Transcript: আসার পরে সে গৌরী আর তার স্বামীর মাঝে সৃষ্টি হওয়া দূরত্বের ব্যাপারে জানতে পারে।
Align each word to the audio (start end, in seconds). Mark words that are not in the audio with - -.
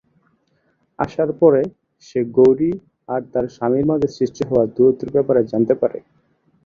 আসার 0.99 1.29
পরে 1.41 1.61
সে 2.05 2.19
গৌরী 2.37 2.71
আর 3.09 3.21
তার 3.33 3.45
স্বামীর 3.55 3.85
মাঝে 3.91 4.07
সৃষ্টি 4.15 4.41
হওয়া 4.49 4.65
দূরত্বের 4.75 5.09
ব্যাপারে 5.15 5.41
জানতে 5.51 5.73
পারে। 5.81 5.97